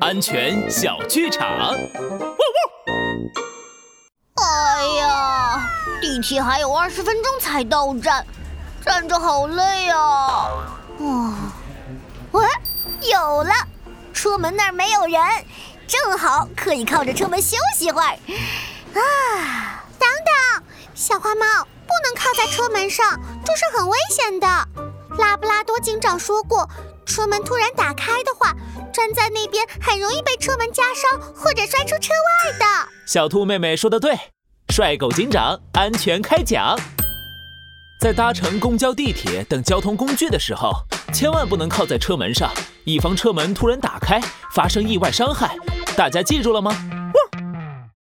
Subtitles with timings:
[0.00, 1.74] 安全小剧场。
[4.36, 5.70] 哎呀，
[6.00, 8.26] 地铁还有二十分钟才到站，
[8.84, 10.50] 站着好累啊！
[11.00, 11.52] 啊，
[12.32, 12.44] 喂，
[13.10, 13.52] 有了，
[14.12, 15.20] 车门那儿没有人，
[15.86, 18.08] 正好可以靠着车门休息会儿。
[18.94, 20.64] 啊，等等，
[20.94, 21.44] 小花猫
[21.86, 24.46] 不能靠在车门上，这是很危险的。
[25.18, 26.68] 拉布拉多警长说过，
[27.06, 28.52] 车门突然打开的话，
[28.92, 32.64] 站在那边很容易被车门夹伤或者摔出车外的。
[33.06, 34.16] 小兔妹妹说的对。
[34.72, 36.76] 帅狗警长安全开讲，
[38.00, 40.72] 在搭乘公交、地铁等交通工具的时候，
[41.12, 42.50] 千万不能靠在车门上，
[42.84, 44.20] 以防车门突然打开
[44.52, 45.56] 发生意外伤害。
[45.96, 46.72] 大家记住了吗？